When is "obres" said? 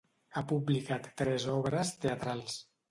1.59-1.95